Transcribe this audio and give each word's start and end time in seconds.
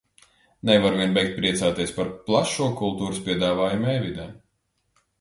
Nevaru 0.69 0.97
vien 1.01 1.13
beigt 1.17 1.35
priecāties 1.41 1.95
par 1.99 2.11
plašo 2.31 2.73
kultūras 2.83 3.23
piedāvājumu 3.31 3.97
e-vidē. 3.97 4.31